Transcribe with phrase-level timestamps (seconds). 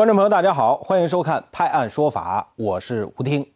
[0.00, 3.46] 观众朋友，大家好，欢迎收看《拍案说法》，我是吴听。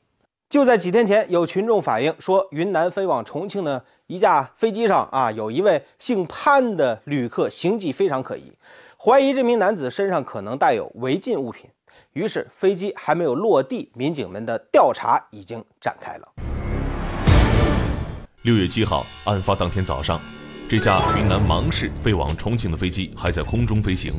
[0.50, 8.52] 就在几天前，有群众反映说，云南飞往重庆的一架飞机上啊，有一位姓潘的旅客行迹非常可疑，
[8.98, 11.70] 怀疑这名男子身上可能带有违禁物品。
[12.12, 16.28] 于是，飞机还没有落地，民警们的调查已经展开了。
[18.42, 20.20] 六月七号，案发当天早上，
[20.68, 24.12] 这架云南芒市飞往重庆的飞机还在空中飞行。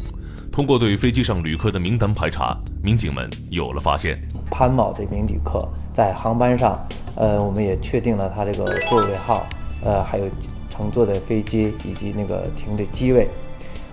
[0.55, 4.17] 通过对飞机上旅客的名单排查，民警们有了发现。
[4.49, 6.79] 潘某这名旅客在航班上，
[7.15, 9.45] 呃，我们也确定了他这个座位号，
[9.83, 10.23] 呃，还有
[10.69, 13.27] 乘坐的飞机以及那个停的机位。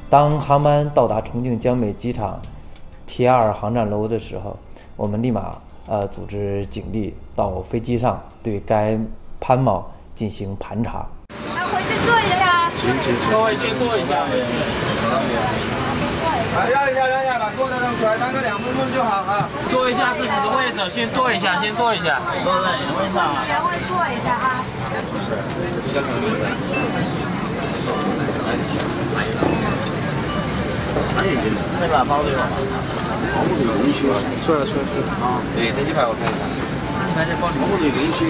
[0.09, 2.41] 当航班到达重庆江北机场。
[3.07, 4.57] T 二航站楼的时候，
[4.95, 8.97] 我们立马呃组织警力到飞机上对该
[9.41, 11.05] 潘某进行盘查。
[11.57, 12.71] 来回去坐一下，
[13.33, 14.25] 各位先，坐一下。
[16.55, 19.49] 来让一下，让一下，把坐的让出来，耽搁两分钟就好啊。
[19.71, 22.21] 坐一下自己的位置，先坐一下，先坐一下。
[22.43, 23.35] 坐在原位上。
[23.49, 24.65] 原位坐一下啊。
[31.81, 32.49] 那把包对吧？
[33.35, 35.41] 包不对东西了，出来出来出来啊！
[35.55, 36.43] 对，这几排我看一下，
[37.15, 38.27] 看这包包不对东西。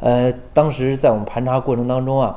[0.00, 2.34] 呃，当时在我们盘查过程当中啊，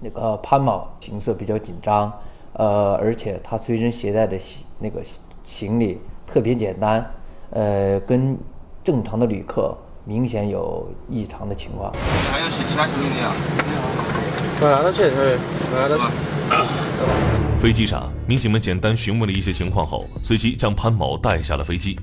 [0.00, 2.12] 那个潘某形色比较紧张，
[2.54, 5.00] 呃，而且他随身携带的行那个
[5.44, 7.08] 行李特别简单，
[7.50, 8.36] 呃，跟
[8.82, 11.92] 正常的旅客明显有异常的情况。
[12.30, 14.68] 还有其他行李没有？
[14.68, 15.02] 拿到去，
[15.72, 16.10] 拿到。
[17.58, 21.96] 飞机上，民警们简单询问了一些情况后，随即将潘某带下了飞机。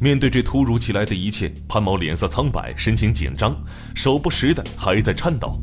[0.00, 3.56] 面对这突如其来的一切，潘某脸色苍白，神情紧张，
[3.94, 5.58] 手不时的还在颤抖。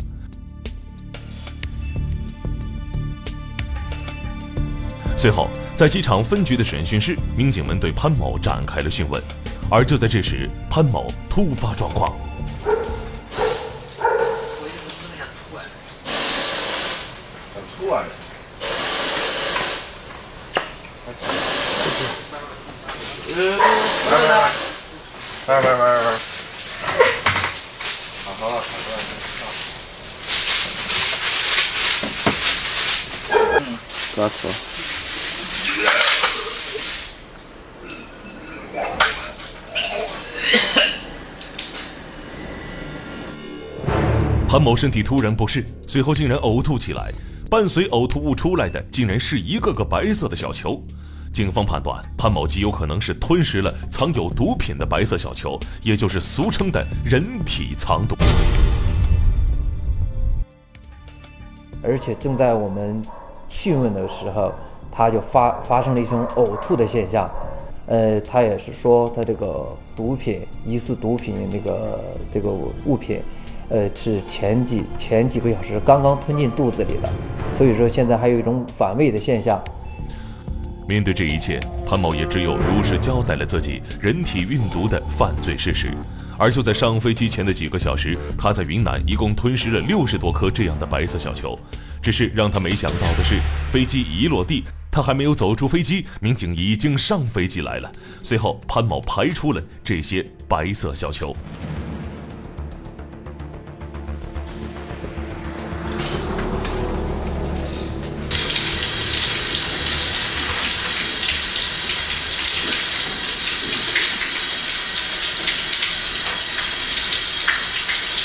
[5.16, 9.21] 随后，在机场分局的审讯室，民警们对潘某展开了讯问。
[9.70, 12.17] 而就在这时，潘某突发状况。
[25.48, 26.20] 慢慢慢慢。
[28.26, 28.64] 好好了，好了。
[33.59, 33.77] 嗯，
[34.15, 34.49] 抓住。
[44.49, 47.11] 潘某身体突然不适，随后竟然呕吐起来，
[47.52, 50.81] 伴随呕吐物出来的，竟然是一个个白色的小球。
[51.33, 58.15] 警方判断，潘某极有可能是吞食了藏有毒品的白色小球，也就是俗称的人体藏毒。
[61.83, 63.02] 而且正在我们
[63.49, 64.53] 讯问的时候，
[64.89, 67.29] 他就发发生了一种呕吐的现象。
[67.87, 71.99] 呃，他也是说他这个毒品疑似毒品那个
[72.31, 72.49] 这个
[72.85, 73.21] 物品，
[73.70, 77.10] 呃，是前几前几个小时刚刚吞进肚子里的，
[77.54, 79.61] 所以说现在还有一种反胃的现象。
[80.88, 85.92] 面对这一切，潘某也只有如实交代了自己人体运毒的犯罪事实。
[86.39, 91.58] 而就在上飞机前的几个小时，他在云南一共吞食了六十多颗这样的白色小球。
[92.02, 93.36] 只是让他没想到的是，
[93.70, 97.92] 飞机一落地，他还没有走出飞机，民警已经上飞机来了。
[98.23, 101.36] 随后，潘某排出了这些白色小球。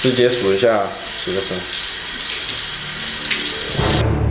[0.02, 0.84] 直接数一下
[1.24, 1.56] 几个声。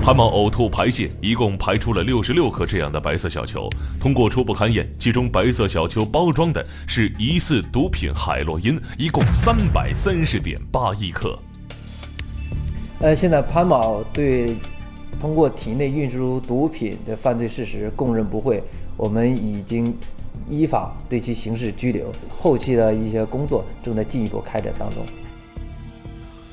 [0.04, 3.70] 潘某呕吐排泄，一共排出了六十六颗这样的白色小球。
[3.98, 11.40] 通过初步勘验，其中白色小球包装的是疑似毒品海洛因，一共三百三十点八亿克。
[13.00, 14.58] 呃，现在潘某对
[15.22, 18.62] 通过体内运输毒品的犯罪事实供认不讳，
[18.98, 19.98] 我们已经
[20.50, 25.06] 依法对其刑事拘留，后期的一些工作正在进一步开展当中。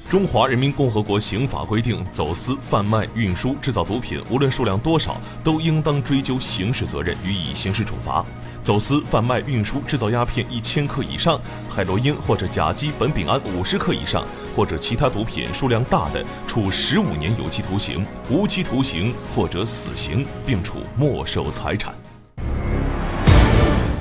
[0.09, 8.25] 中华人民共和国刑法规定，走私、贩卖、运输、制造毒品，无论数量多少，都应当追究刑事责任，予以刑事处罚。
[8.63, 11.39] 走私、贩卖、运输、制造鸦片一千克以上、
[11.69, 14.25] 海洛因或者甲基苯丙胺五十克以上，
[14.57, 21.95] 或者其他毒品数量大的，处十五年有期徒刑、无期徒刑或者死刑，并处没收财产。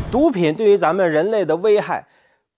[0.09, 2.07] 毒品对于咱们人类的危害，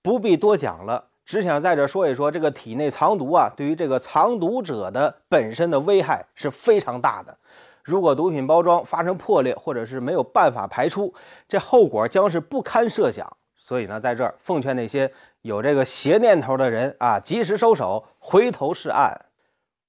[0.04, 1.09] 不必多讲了。
[1.30, 7.38] 只想在这说一说，这个体内藏毒啊，对于这个藏毒者的本身的危害是非常大的。
[7.84, 11.14] 如果毒品包装发生破裂，或者是没有办法排出，
[11.48, 13.32] 这后果将是不堪设想。
[13.56, 19.16] 所以呢，在这儿奉劝那些有这个邪念头的人啊，及时收手，回头是岸。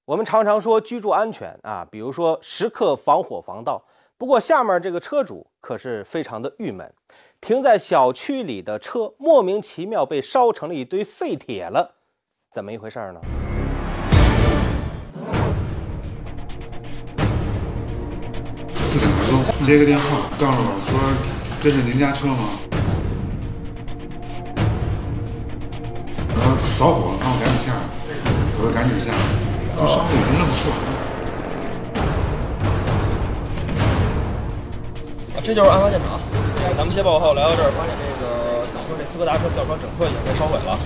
[0.05, 3.83] 我们常常说居住安全啊，比如说时刻防火防盗。
[4.15, 6.93] 不过下面这个车主可是非常的郁闷，
[7.41, 11.95] 停在小区里的车莫名其妙被烧成了一堆废铁了，
[12.53, 13.19] 怎么一回事呢？
[18.91, 20.99] 四点多接个电话，告诉我说
[21.63, 22.59] 这是您家车吗？
[26.29, 27.81] 然后着火了，让我赶紧下来，
[28.55, 29.17] 我说赶紧下来，
[29.75, 30.69] 这烧的已经那么错
[35.43, 36.19] 这就是案发现场。
[36.77, 40.77] 咱们接报后来到这儿，发现这个等车这斯柯达车轿车整车已经被烧毁了，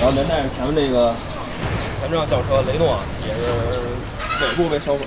[0.00, 1.14] 然后连带着前面这个
[2.00, 2.96] 前面这辆轿车雷诺
[3.28, 3.92] 也是
[4.40, 5.04] 尾部被烧毁。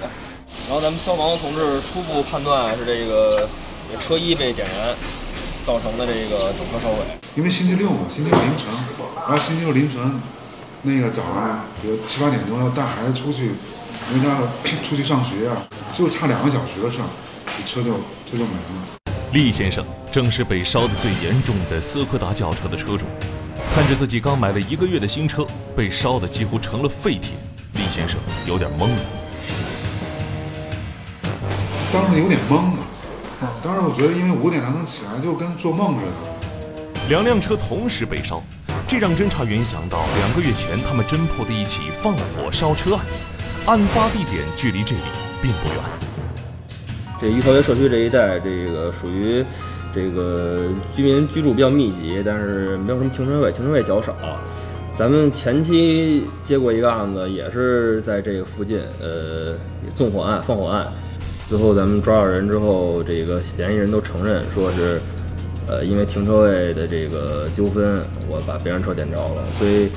[0.69, 3.49] 然后咱们消防同志初步判断是这个
[3.99, 4.95] 车衣被点燃
[5.65, 7.01] 造成的这个整车烧毁。
[7.35, 8.69] 因为星期六嘛，星期六凌晨，
[9.27, 10.21] 然后星期六凌晨，
[10.83, 13.57] 那个早上有七八点钟要带孩子出去，
[14.13, 14.45] 因为他
[14.87, 15.57] 出去上学啊，
[15.97, 17.32] 就差两个小时的事儿，这
[17.65, 17.93] 车就
[18.29, 19.13] 车就没了。
[19.31, 23.05] 厉先生正是被烧得最严重的斯柯达轿车的车主，
[23.73, 25.45] 看着自己刚买了一个月的新车
[25.75, 27.31] 被烧得几乎成了废铁，
[27.73, 29.01] 厉先生有点懵了。
[31.91, 32.57] 当时有点懵
[33.41, 37.09] 啊，当时我觉得因为五点才能起来，就跟做梦似的。
[37.09, 38.41] 两辆车同时被烧，
[38.87, 43.05] 这让侦查员想到两个月前他们侦破的一起放火烧车案，
[43.65, 45.01] 案发地点距离这里
[45.41, 45.77] 并不远。
[47.23, 49.41] 这颐和园社区这一带，这个属于
[49.95, 54.13] 这个居民居住比较密集，但是没有什么停车位，停车位较少。
[54.93, 59.55] 咱们前期接过一个案子，也是在这个附近，呃，
[59.95, 60.85] 纵火案、放火案。
[61.47, 64.99] 最后咱们抓到人之后，这个嫌疑人都承认说是，
[65.65, 69.45] 呃，因为停车位的这个纠纷，我把别人车点着了。
[69.57, 69.87] 所以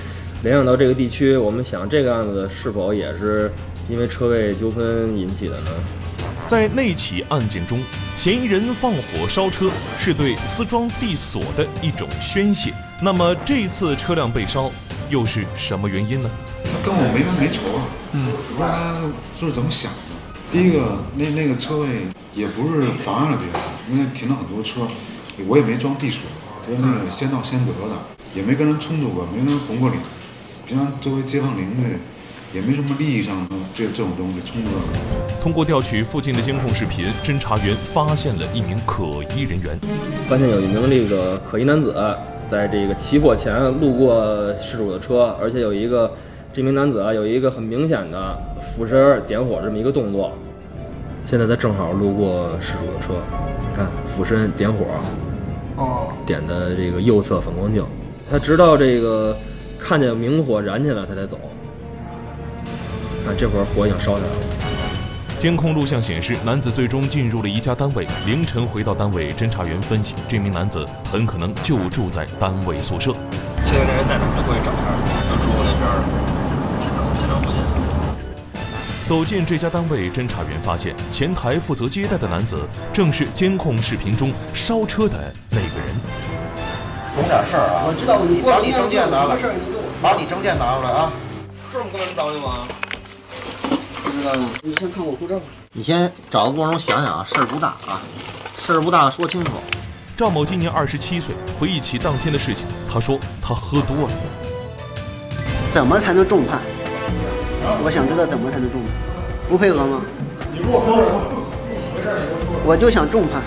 [0.44, 3.50] 联想到这个地区，我们想这个案子是否也是
[3.88, 5.70] 因为车位纠纷引起的呢？
[6.46, 7.82] 在那起案件中，
[8.16, 12.72] 嫌疑人放火烧车是对私装地锁的一种宣泄。
[13.02, 14.70] 那么这次车辆被烧
[15.10, 16.31] 又是什么原因呢？
[16.84, 17.82] 跟我没完没仇啊！
[18.12, 18.94] 嗯，不知道他
[19.40, 19.98] 是怎么想的。
[20.52, 23.60] 第一个，那那个车位也不是妨碍了别人，
[23.90, 24.87] 因为停了很多车，
[25.49, 26.22] 我也没装地锁，
[26.66, 27.99] 就是那个先到先得的，
[28.37, 30.00] 也没跟人冲突过，没跟人红过脸。
[30.64, 31.99] 平常周围街坊邻居
[32.52, 34.70] 也没什么利益上的这这种东西冲突。
[35.43, 39.04] 通过调取附近的监控视频，侦查员发现了一名可
[39.34, 39.78] 疑人员。
[40.28, 41.94] 发现有一名这个可疑男子
[42.48, 46.12] 在这个起火前路过事主的车，而且有一个
[46.52, 50.32] 这名男子啊有一个很明显的俯身点火这么一个动作。
[51.25, 53.14] 现在他正好路过事主的车，
[53.69, 54.84] 你看俯身点火，
[55.76, 57.84] 哦，点的这个右侧反光镜。
[58.31, 59.37] 他直到这个
[59.78, 61.38] 看见明火燃起来，他才走。
[63.26, 64.37] 看这会儿火已经烧起来了。
[65.37, 69.32] 监控录像显示，男子最终进入了一家单位，凌晨回到单位。
[69.34, 73.12] 侦查员分析，这名男子很可能就住在单位宿舍。
[73.64, 74.94] 现在这人带着过去找一下，
[75.28, 75.83] 就住那边
[76.80, 77.59] 现场现场附近。
[79.04, 82.61] 走进这家单位，侦查员发现前台负责接待的男子
[82.92, 85.95] 正是监控视频中烧车的那个人。
[87.14, 87.85] 懂点事儿啊！
[87.87, 89.37] 我知道你把你证件拿来
[90.02, 91.12] 把你证件拿出来啊！
[91.73, 92.66] 是我们刚才找你吗？
[94.16, 94.49] 不知道吗？
[94.62, 95.38] 你先看我护照。
[95.73, 98.00] 你先找个过程中想想啊，事儿不大啊，
[98.58, 99.52] 事儿不大，说清楚。
[100.16, 104.11] 赵某今年二十七岁，回忆起当天的事情，他说他喝多了。
[105.70, 106.61] 怎么才能重判？
[107.85, 108.90] 我想知道怎么才能重判？
[109.50, 110.00] 不配合吗？
[110.50, 111.20] 你跟我说什么？
[111.68, 112.08] 没事，
[112.40, 112.64] 你跟我说。
[112.64, 113.42] 我就想重判。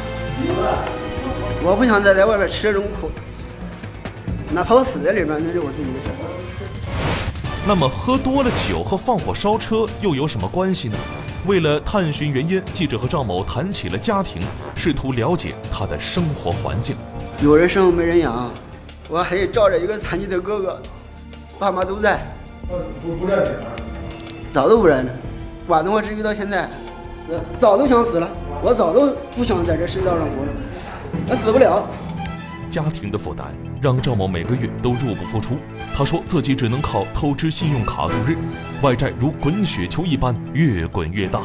[1.64, 3.10] 我不想再在外边吃这种苦，
[4.52, 6.29] 哪怕我死在里边，那是我自己的事儿。
[7.70, 10.98] 那么喝多了酒和放火烧车又有什么关系呢？
[11.46, 14.42] 为了探寻原因，记者和赵某谈起了家庭，
[14.76, 16.96] 试图了解他的生活环境。
[17.44, 18.52] 有人生没人养，
[19.08, 20.82] 我还得罩着一个残疾的哥哥，
[21.60, 22.20] 爸妈都在，
[23.04, 23.62] 不不认你了。
[24.52, 25.14] 早都不认了。
[25.68, 26.68] 管得我至于到现在，
[27.30, 28.28] 呃早都想死了，
[28.64, 30.52] 我早都不想在这世道上活了，
[31.30, 31.88] 我死不了。
[32.70, 33.48] 家庭的负担
[33.82, 35.58] 让赵某每个月都入不敷出。
[35.96, 38.38] 他说自己只能靠透支信用卡度日，
[38.82, 41.42] 外债如滚雪球一般越滚越大。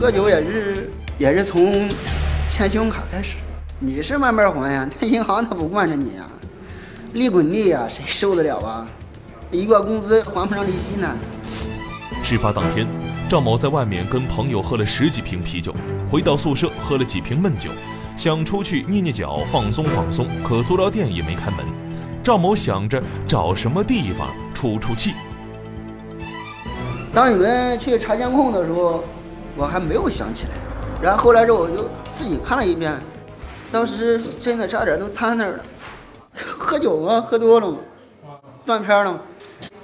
[0.00, 1.88] 喝酒也是也是从
[2.50, 3.36] 欠信用卡开始，
[3.78, 6.24] 你是慢慢还呀，那银行他不惯着你呀，
[7.12, 8.86] 利滚利呀，谁受得了啊？
[9.50, 11.14] 一个工资还不上利息呢。
[12.22, 12.86] 事发当天，
[13.28, 15.74] 赵某在外面跟朋友喝了十几瓶啤酒，
[16.10, 17.70] 回到宿舍喝了几瓶闷酒，
[18.16, 21.64] 想出去捏捏脚放松放松，可足疗店也没开门。
[22.22, 25.14] 赵某想着找什么地方出出气。
[27.12, 29.04] 当你们去查监控的时候，
[29.56, 30.50] 我还没有想起来。
[31.02, 32.96] 然后后来之后我就自己看了一遍，
[33.70, 35.64] 当时真的差点都瘫那儿了。
[36.58, 37.74] 喝酒啊，喝多了，
[38.64, 39.20] 断片了，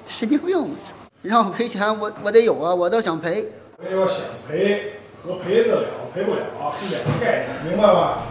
[0.08, 0.74] 神经病！
[1.22, 3.46] 让我赔钱，我我得有啊，我倒想赔。
[3.76, 6.40] 我要想赔和赔得了赔不了
[6.72, 8.22] 是两个概念，明白吧？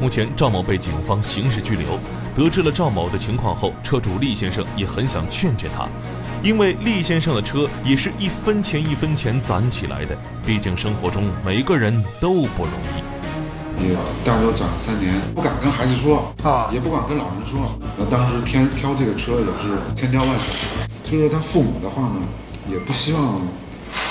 [0.00, 1.86] 目前赵某被警方刑事拘留。
[2.34, 5.86] 得知了赵某的情况后，车主厉先生也很想劝劝他，
[6.42, 13.86] 因为厉先生的车也是一分钱一分钱攒起来的，毕竟生活中每个人都不容易。
[13.88, 17.78] 也大哥攒了三年，不敢跟孩子说啊，也不敢跟老人说。
[17.96, 22.16] 那当时天挑这个车也是千挑万选，就是他父母的话呢，
[22.68, 23.40] 也不希望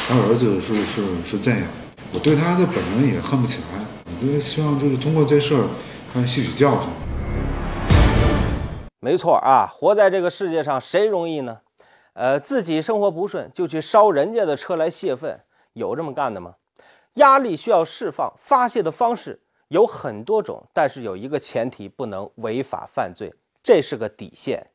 [0.07, 1.59] 他儿子是是是这样。
[2.15, 5.67] 我对他的本人也恨不起来，我就希望就是通过这事儿，
[6.13, 6.89] 看吸取教训。
[9.01, 11.59] 没错啊，活在这个世界上谁容易呢？
[12.13, 15.37] 呃，自己生活不顺就去烧人家的车来泄愤，
[15.73, 16.53] 有这么干的吗？
[17.15, 24.65] 压力需要释放，发泄的方式有很多种，但是有一个前提，不能违法犯罪，这是个底线。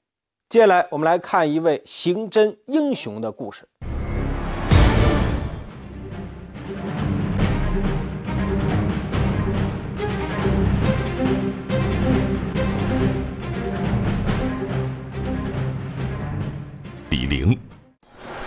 [0.51, 3.67] 接下来我们来看一位刑侦英雄的故事。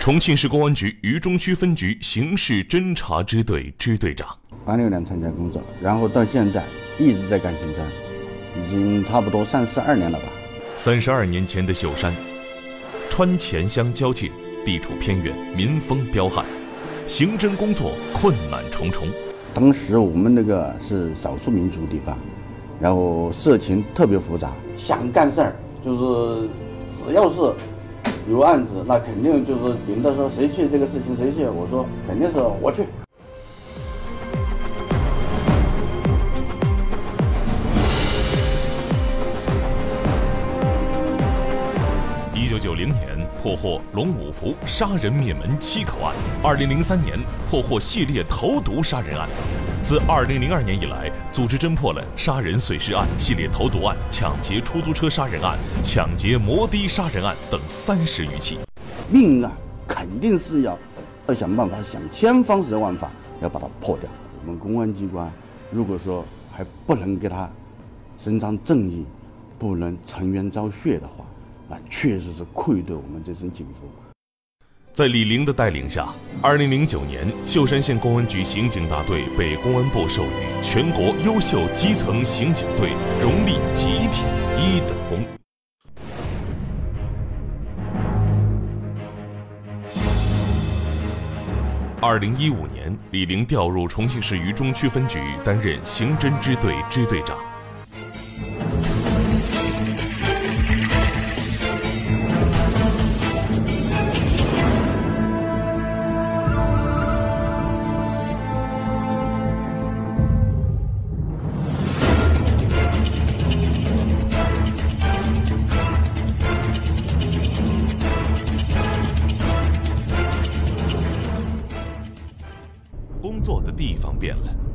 [0.04, 4.28] 重庆市公安局渝中区分局刑事侦查支队支队长，
[4.62, 6.62] 八六年参加工作，然后到现在
[6.98, 7.80] 一直在干刑侦，
[8.54, 10.26] 已经差不多三十二年了吧。
[10.76, 12.14] 三十二年前的秀山，
[13.08, 14.30] 川黔湘交界，
[14.62, 16.44] 地处偏远，民风彪悍，
[17.06, 19.08] 刑侦工作困难重重。
[19.54, 22.18] 当时我们那个是少数民族地方，
[22.78, 26.48] 然后事情特别复杂，想干事儿就是
[27.06, 27.54] 只要是。
[28.26, 32.86] 有案子，那肯定就是领导说谁去这个事情谁去，我说肯定是我去。
[42.34, 43.04] 一九九零年
[43.42, 49.28] 破获龙五福杀人灭门七口案，二零零三年破获系列投毒杀人案。
[49.84, 58.58] 自二零零二年以来，组织侦破了杀人碎尸案、系列投毒案、抢劫出租车杀人案、抢劫摩的杀人案等三十余起。
[59.10, 59.52] 命案
[59.86, 60.78] 肯定是要
[61.26, 63.12] 要想办法，想千方万法
[63.42, 64.08] 要把它破掉。
[64.40, 65.30] 我们公安机关
[65.70, 67.52] 如果说还不能给他
[68.16, 69.04] 伸张正义，
[69.58, 71.26] 不能沉冤昭雪的话，
[71.68, 73.86] 那确实是愧对我们这身警服。
[74.94, 76.08] 在李玲的带领下，
[76.44, 84.24] 二零零九年，秀山县公安局刑警大队被公安部授予全国优秀基层刑警队荣立集体
[84.58, 85.24] 一等功。
[92.02, 97.38] 二零一五年，李玲调入重庆市渝中区分局，担任刑侦支队支队长。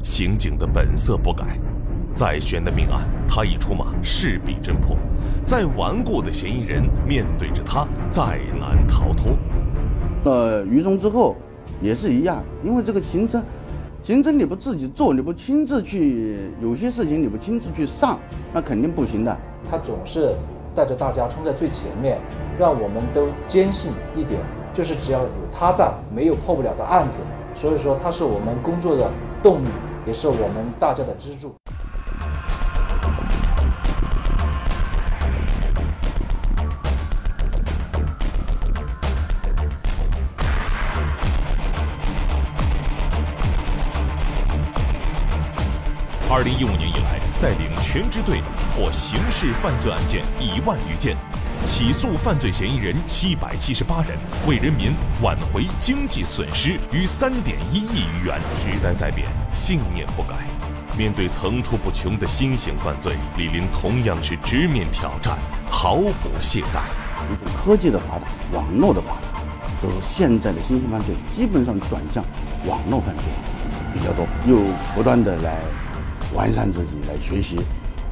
[0.01, 1.59] 刑警的本色不改，
[2.13, 4.95] 再悬的命案，他一出马势必侦破；
[5.43, 9.37] 再顽固的嫌疑人，面对着他再难逃脱。
[10.23, 11.35] 呃，于中之后
[11.81, 13.41] 也是一样，因为这个刑侦，
[14.01, 18.19] 刑侦你不自己做，你不亲自去，有些事情你不亲自去上，
[18.53, 19.37] 那肯定不行的。
[19.69, 20.33] 他总是
[20.73, 22.19] 带着大家冲在最前面，
[22.57, 24.39] 让我们都坚信一点，
[24.73, 27.23] 就是只要有他在，没有破不了的案子。
[27.55, 29.11] 所以说，他是我们工作的
[29.43, 29.69] 动力。
[30.05, 31.55] 也是我们大家的支柱。
[46.31, 48.41] 二零一五年以来，带领全支队
[48.73, 51.17] 破刑事犯罪案件一万余件。
[51.65, 58.39] 起诉犯罪嫌疑人七百七十八人，为人民挽回经济损失逾三点一亿余元。
[58.57, 60.35] 时代在变，信念不改。
[60.97, 65.37] 面对层出不穷的新型犯罪，李林同样是直面挑战，
[65.69, 66.81] 毫不懈怠。
[67.27, 69.41] 就是科技的发达，网络的发达，
[69.81, 72.23] 就是现在的新型犯罪基本上转向
[72.65, 73.25] 网络犯罪
[73.93, 74.61] 比较多，又
[74.95, 75.57] 不断的来
[76.33, 77.59] 完善自己，来学习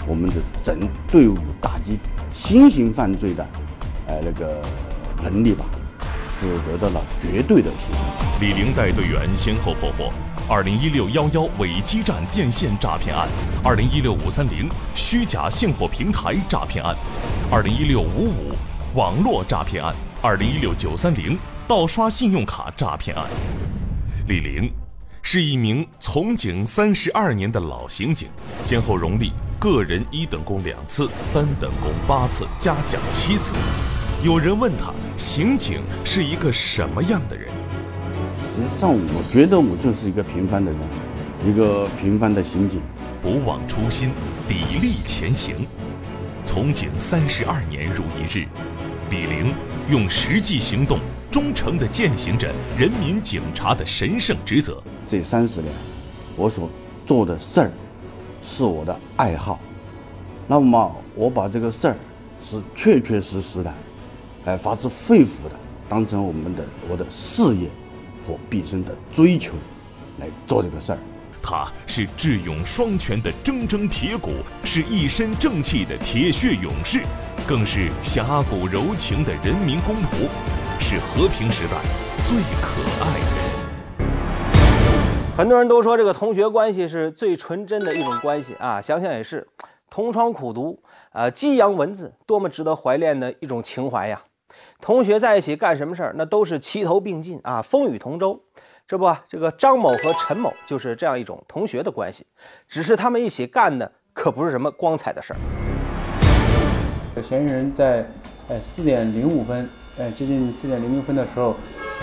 [0.06, 2.00] 我们的整队伍打击
[2.32, 3.46] 新型犯罪的，
[4.08, 4.62] 呃那个
[5.24, 5.66] 能力吧，
[6.32, 8.06] 是得到了绝对的提升。
[8.40, 10.12] 李玲带队员先后破获。
[10.50, 13.28] 二零一六幺幺伪基站电线诈骗案，
[13.62, 16.96] 二零一六五三零虚假现货平台诈骗案，
[17.52, 18.56] 二零一六五五
[18.96, 23.26] 网络诈骗案，二零一六九三零盗刷信用卡诈骗案。
[24.30, 24.72] 李玲
[25.30, 28.30] 是一名从警三十二年的老刑警，
[28.64, 33.54] 先后荣立个人一等功两次，三等功八次，嘉奖七次。
[34.24, 37.50] 有人问他，刑警是一个什么样的人？
[38.38, 40.80] 实际上，我觉得我就是一个平凡的人，
[41.46, 42.80] 一个平凡的刑警，
[43.22, 44.12] 不忘初心，
[44.48, 45.68] 砥砺前行。
[46.46, 48.48] 从警三十二年如一日，
[49.12, 49.54] 李玲
[49.90, 51.02] 用实际行动
[51.38, 54.82] 忠诚地践行着人民警察的神圣职责。
[55.08, 55.72] 这三十年，
[56.36, 56.68] 我所
[57.06, 57.72] 做的事儿
[58.42, 59.60] 是我的爱好，
[60.48, 61.98] 那么我把这个事儿
[62.42, 63.72] 是确确实实的，
[64.46, 65.52] 哎，发自肺腑的
[65.88, 67.70] 当成我们的我的事业。
[68.28, 69.54] 和毕生的追求，
[70.18, 70.98] 来做这个事儿。
[71.42, 74.32] 他是智勇双全的铮铮铁骨，
[74.64, 77.04] 是一身正气的铁血勇士，
[77.48, 80.28] 更是侠骨柔情的人民公仆，
[80.80, 81.76] 是和平时代
[82.24, 84.08] 最可爱的人。
[85.36, 89.48] 很多人都说这个同学关系是最纯真的一种关系啊，想想也是，
[89.90, 90.82] 同窗苦读，
[91.12, 94.22] 呃，激扬文字，多么值得怀念的一种情怀呀。
[94.82, 98.42] 同学在一起干什么事儿，那都是齐头并进啊，风雨同舟。
[98.88, 102.26] 这不，这个张某和陈某就是这样一种同学的关系，
[102.68, 105.40] 只是他们一起干的可不是什么光彩的事儿。
[107.22, 108.08] 嫌疑人在
[108.48, 111.56] 呃四点零五分，呃接近四点零六分的时候，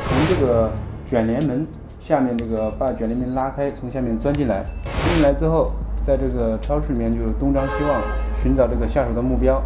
[0.09, 0.69] 从这个
[1.07, 1.65] 卷帘门
[2.01, 4.65] 下面这个把卷帘门拉开，从下面钻进来。
[4.85, 5.71] 钻进来之后，
[6.05, 8.03] 在这个超市里面就东张西望，
[8.35, 9.63] 寻找这个下手的目标。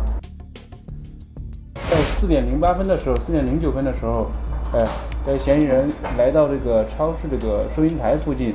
[1.91, 4.27] 在四点零八分的时候，四点零九分的时候，
[4.75, 4.87] 呃，
[5.25, 8.55] 在嫌疑人来到这个超市这个收银台附近，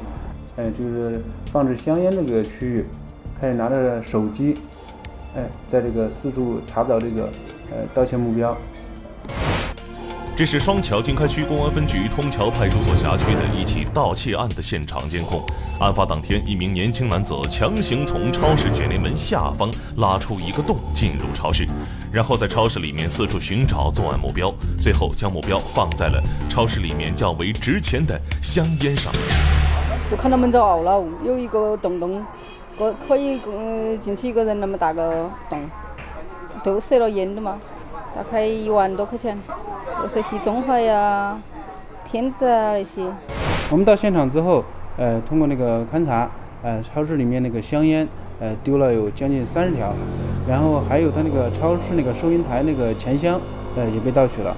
[0.56, 2.86] 嗯，就是放置香烟那个区域，
[3.42, 4.56] 开始拿着手机，
[5.36, 7.24] 哎，在这个四处查找这个
[7.72, 8.56] 呃盗窃目标。
[10.36, 15.43] 这是双桥经开区公安分局通桥派出所辖区的一起盗窃案的现场监控。
[15.80, 21.67] 案发当天，一名年轻男子强行从超市卷帘门下方拉出一个洞进入超市，
[22.12, 26.19] 然后在超市里面四处寻找作案目标，最后将目标放在了
[26.50, 29.13] 超市里面较为值钱的香烟上。
[30.10, 32.26] 就看到门走凹了，有一个洞洞，
[32.76, 35.69] 个可以呃进去一个人那么大个洞，
[36.63, 37.60] 都塞了烟的嘛，
[38.15, 39.38] 大概一万多块钱。
[40.08, 41.39] 这些中华呀、
[42.04, 43.04] 天子啊那些。
[43.72, 44.63] 我们到现场之后，
[44.98, 46.30] 呃，通过那个勘查，
[46.62, 48.08] 呃，超市里面那个香烟，
[48.39, 49.94] 呃，丢了有将近三十条，
[50.48, 53.39] 然后还有他那个超市那个收银台那个钱箱，
[53.76, 54.56] 呃，也被盗取了。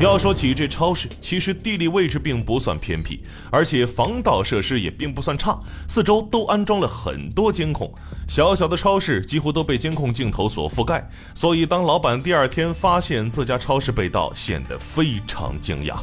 [0.00, 7.92] 要说起这超市，其实地理位置并不算偏僻，而且防盗设施也并不算差，四周都安装了很多监控。
[8.26, 15.96] 小小的超市几乎都被监控镜头所覆盖，所以当老板第二天发现自家超市被盗，显得非常惊讶。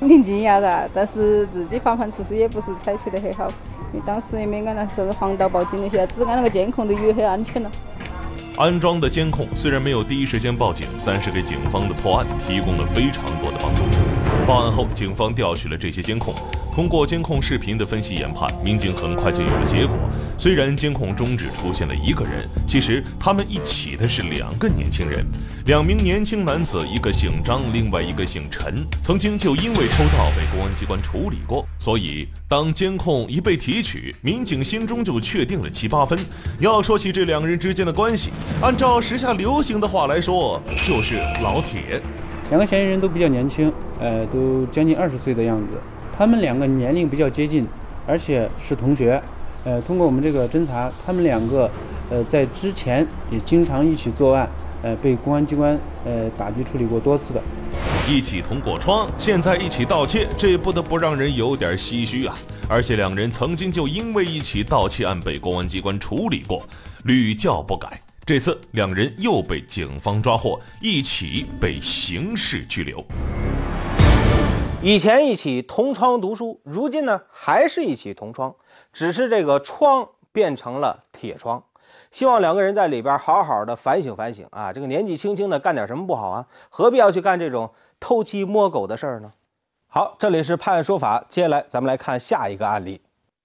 [0.00, 3.46] 挺惊讶的，但是自己防范措施也不是采取得很好，
[3.92, 7.70] 因为当时也没安那是防盗报警那些，只安了个监控都以为很安全了。
[8.56, 13.82] 安装的监控虽然没有第一时间报警，但是给警方的破案提供了非常多的帮助。
[14.44, 16.34] 报案后，警方调取了这些监控，
[16.74, 19.96] 通过监控视频的分析研判，民警很快就有了结果。
[20.36, 25.24] 虽然监控中只出现了一个人，其实他们一起的是两个年轻人，
[25.66, 31.66] 两名年轻男子，一个姓张，另外一个姓陈，曾经就因为偷盗被公安机关处理过。
[31.78, 36.18] 所以，当监控一被提取，民警心中就确定了七八分。
[36.58, 38.30] 要说起这两个人之间的关系，
[38.60, 42.02] 按照时下流行的话来说，就是老铁。
[42.50, 45.78] 两个嫌疑人都比较年轻，呃，都将近二十岁的样子。
[46.16, 47.66] 他们两个年龄比较接近，
[48.06, 49.20] 而且是同学。
[49.64, 51.70] 呃，通过我们这个侦查，他们两个，
[52.10, 54.48] 呃，在之前也经常一起作案，
[54.82, 57.42] 呃，被公安机关呃打击处理过多次的。
[58.06, 62.36] 一起捅过窗，现在一起盗窃，这不得不让人有点唏嘘啊！
[62.68, 66.62] 而且两人曾经就因为一起盗窃案被公安机关处理过，
[67.04, 67.98] 屡教不改。
[68.26, 73.04] 这次两人又被警方抓获，一起被刑事拘留。
[74.80, 78.54] 以前一起同窗读书，如今呢还是一起同窗，
[78.94, 81.62] 只是这个窗变成了铁窗。
[82.10, 84.72] 希望两个人在里边好好的反省反省啊！
[84.72, 86.46] 这个年纪轻轻的干点什么不好啊？
[86.70, 89.30] 何必要去干这种偷鸡摸狗的事儿呢？
[89.86, 93.02] 好，这里是判案说法，接下来咱们来看下一个案例。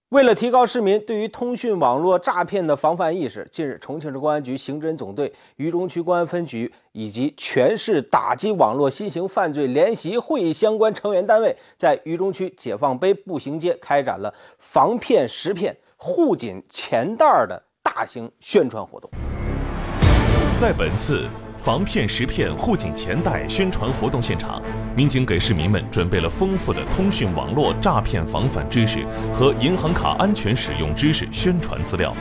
[0.09, 19.07] 为了提高市民对于通讯网络诈骗的防范意识，近日，重庆市公安局刑侦总队渝中区公安分局以及全市打击网络新型犯罪联席会议相关成员单位，在渝中区解放碑步行街开展了防骗识骗、护紧钱袋的大型宣传活动。
[20.57, 21.27] 在本次
[21.59, 24.61] 防骗识骗、护警钱袋宣传活动现场，
[24.95, 32.15] 民警给市民们准备了丰富的通讯网络诈骗防范知识和银行卡安全使用知识宣传资料。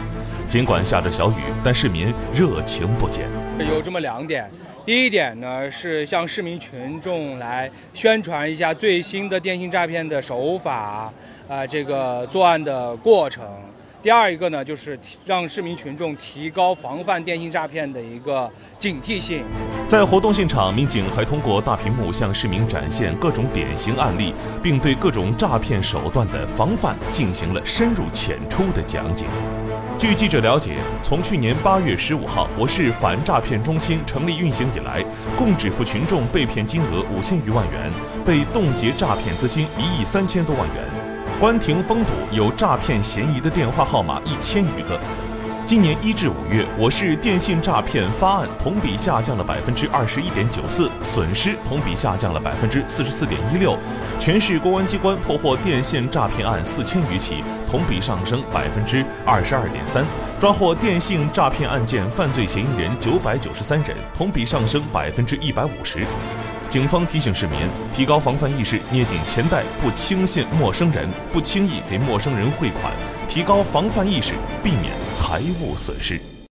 [0.48, 3.28] 尽管下着小雨，但市民热情不减。
[3.60, 4.44] 有这么两点，
[4.84, 11.12] 第一点呢是向市民群众来宣传一下最新的电信诈骗的手法，
[11.48, 13.44] 啊，这个作案的过程。
[14.08, 19.44] 第二一个呢，就是让市民群众提高防范电信诈骗的一个警惕性。
[19.86, 29.26] 在活动现场，民警还通过大屏幕向市民展现各种典型案例，并对各种诈骗手段的防范进行了深入浅出的讲解。
[29.98, 35.04] 据记者了解，从去年八月十五号我市反诈骗中心成立运行以来，
[35.36, 37.92] 共止付群众被骗金额五千余万元，
[38.24, 41.07] 被冻结诈骗资金一亿三千多万元。
[41.40, 44.98] 关停封堵有诈骗嫌疑的电话号码一千余个。
[45.64, 53.78] 今年一至五月，我市电信诈骗发案同比下降了百分之二十一点九四，损失同比下降了百分之四十四点一六。
[54.18, 60.04] 全市公安机关破获电信诈骗案四千余起，同比上升百分之二十二点三，
[60.40, 66.04] 抓获电信诈骗案件犯罪嫌疑人九百九十三人，同比上升百分之一百五十。
[66.68, 67.58] 警方提醒市民
[67.90, 72.92] 提高防范意识，捏紧钱袋，不轻信陌生人，不轻易给陌生人汇款，
[73.26, 76.20] 提高防范意识，避免财物损失。